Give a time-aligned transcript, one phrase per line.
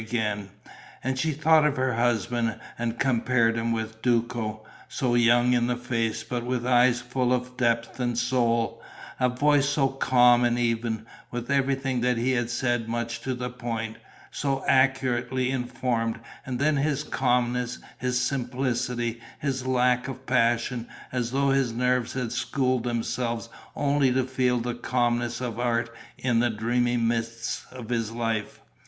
[1.03, 5.75] And she thought of her husband and compared him with Duco, so young in the
[5.77, 8.81] face but with eyes full of depth and soul,
[9.19, 13.97] a voice so calm and even, with everything that he said much to the point,
[14.31, 21.49] so accurately informed; and then his calmness, his simplicity, his lack of passion, as though
[21.51, 26.97] his nerves had schooled themselves only to feel the calmness of art in the dreamy
[26.97, 28.59] mist of his life.